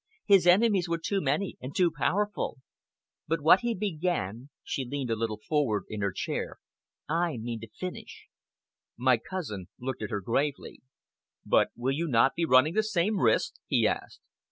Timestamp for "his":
0.25-0.47